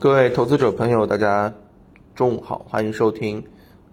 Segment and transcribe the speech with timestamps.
[0.00, 1.52] 各位投资者朋友，大家
[2.14, 3.42] 中午好，欢迎收听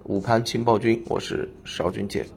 [0.04, 2.28] 午盘情报君，我是邵军杰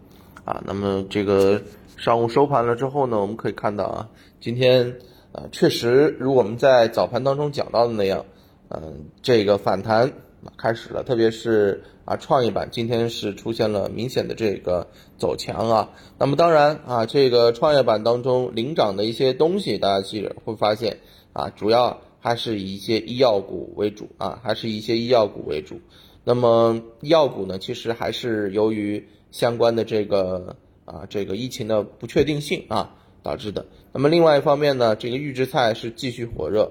[0.46, 0.62] 啊。
[0.66, 1.60] 那么这个
[1.98, 4.08] 上午收盘了之后呢，我们可以看到啊，
[4.40, 4.96] 今天
[5.32, 8.24] 啊确实如我们在早盘当中讲到的那样，
[8.70, 10.14] 嗯，这个反弹
[10.56, 14.86] 开始了，特别是啊创业板今天是出现了明显的这个
[15.18, 15.90] 走强啊。
[16.16, 21.00] 那么当然啊，这个创业板当中领涨的一些东西，大家其实会发现
[21.34, 22.00] 啊，主要。
[22.28, 25.80] 还是以一些医药股为主啊，还是一些医药股为主。
[26.24, 33.64] 那么医药股呢，其实还是由于相关的这个啊这个疫情的不确定性啊导致的。
[33.94, 36.70] 那么另外一方面呢，这个预制菜是继续火热。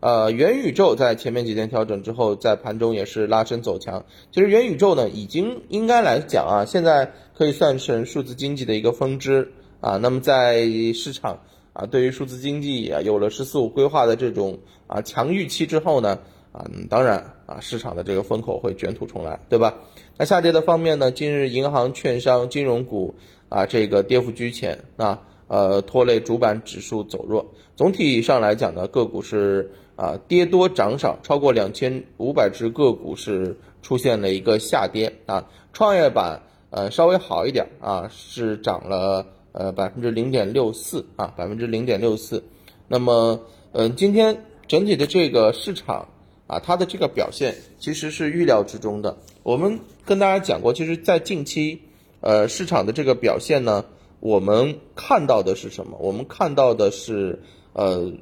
[0.00, 4.06] 呃，元宇宙在前面几天调整之后，在盘中也是拉升走强。
[4.32, 9.98] 其实元宇宙呢，已经应该来讲啊，现在可以算成数字经济的一个分支啊。
[9.98, 11.40] 那么在市场。
[11.74, 16.20] 啊，对于数字经济啊，有了“十四五”规划的这种啊强预期之后呢，
[16.52, 19.74] 啊，当然啊，市场的这个风口会卷土重来，对吧？
[20.16, 23.16] 那下跌的方面呢，今日银行、券商、金融股
[23.48, 27.44] 啊，这个跌幅居前啊，呃，拖累主板指数走弱。
[27.74, 35.48] 总体上来讲呢，个股是啊跌多涨少，超过两千五百只个股是出现了一个下跌啊。
[35.72, 39.26] 创业板呃稍微好一点啊，是涨了。
[39.54, 42.42] 呃，百分之零点六四啊，百分之零点六四。
[42.88, 46.08] 那么，嗯，今天整体的这个市场
[46.48, 49.16] 啊，它的这个表现其实是预料之中的。
[49.44, 51.82] 我们跟大家讲过，其实，在近期，
[52.20, 53.84] 呃，市场的这个表现呢，
[54.18, 55.96] 我们看到的是什么？
[56.00, 57.40] 我们看到的是，
[57.74, 58.12] 呃，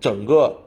[0.00, 0.62] 整个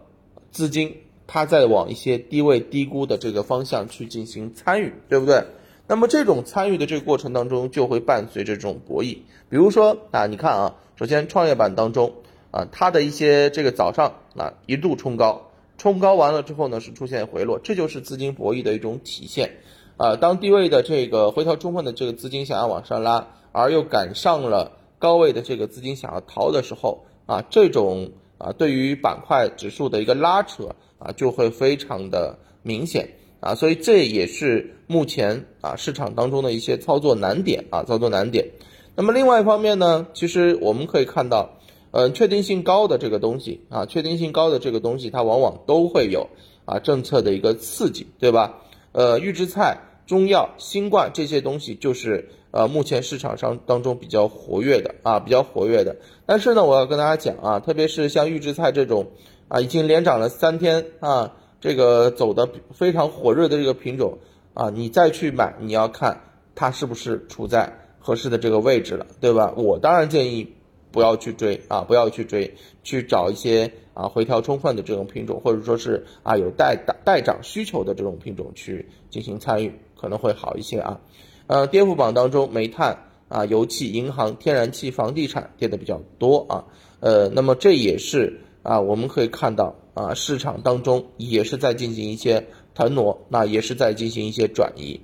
[0.51, 5.43] 资金它在往一些低位低估的这个方向去进行参与，对不对？
[5.85, 9.17] 那么这种参与的这个过程当中，就会伴随着这种博弈。
[9.49, 12.13] 比如说啊，你看啊，首先创业板当中
[12.51, 19.57] 啊，它的一些这个早上啊一度冲高，冲高完了之后呢是出现回落，这就是资金博弈的一种体现。
[19.97, 33.09] 啊，当低位的这个回调充分的这个资金想要往上拉，而又赶上了高位的这个资金想要逃的时候啊，这种啊对于板块指数的一个拉扯啊，就会非常的明显。
[33.43, 38.51] 啊，所以这也是目前啊市场当中的一些操作难点啊，操作难点。
[38.95, 41.57] 那么另外一方面呢，其实我们可以看到，
[41.91, 46.29] 呃，确定性高的这个东西啊，确定性高的这个东西，它往往都会有
[46.63, 48.61] 啊政策的一个刺激，对吧？
[48.93, 49.77] 呃，预制菜、
[50.07, 55.97] 中药、新冠这些东西，就是呃目前市场上当中比较活跃的啊，比较活跃的。
[56.25, 59.07] 但是呢，我要跟大家讲啊，特别是像预制菜这种
[59.49, 61.33] 啊，已经连涨了三天啊。
[61.63, 64.17] 这个走的非常火热的这个品种
[64.53, 66.19] 啊，你再去买，你要看
[66.55, 69.53] 它是不是处在合适的这个位置了，对吧？
[69.55, 70.55] 我当然建议
[70.91, 72.53] 不要去追啊，不要去追，
[72.83, 76.75] 去找一些啊回调充分的这种品种，或者说是啊有待
[77.05, 80.99] 待涨需求的这种品种去进行参与，可能会好一些啊。
[81.47, 86.65] 呃，跌幅榜当中，煤炭啊、油气、银行、天然气、房地产跌的比较多啊。
[86.99, 89.75] 呃，那么这也是啊，我们可以看到。
[89.93, 94.99] 啊，市场当中也是在进行一些腾挪，那也是在进行一些转移。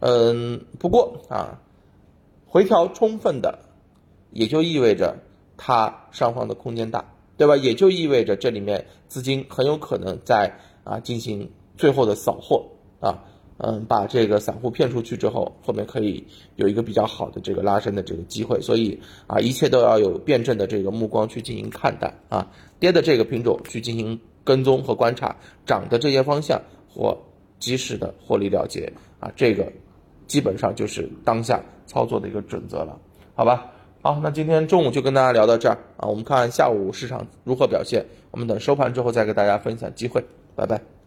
[0.00, 1.60] 嗯，不过啊，
[2.46, 3.60] 回调充分的，
[4.32, 5.18] 也就意味着
[5.56, 7.56] 它上方的空间大，对吧？
[7.56, 12.66] 也就意味着这里面资金很有可能在啊进行最后的扫货
[12.98, 13.22] 啊，
[13.58, 16.26] 嗯，把这个散户骗出去之后，后面可以
[16.56, 18.60] 有一个比较好的这个拉升的这个机会。
[18.60, 24.20] 所以啊，一切都要有辩证的这个目光去进行看待啊，跌的这个品种去进行。
[24.44, 26.60] 跟踪和观察涨的这些方向，
[26.92, 27.16] 或
[27.60, 29.72] 及时的获利了结啊，这个
[30.26, 32.98] 基本上就是当下操作的一个准则了，
[33.36, 33.70] 好吧？
[34.02, 40.24] 好，那今天中午就跟大家聊到这儿啊，我们看下午市场如何表现，我们等收盘之后再给大家分享机会，
[40.56, 41.01] 拜拜。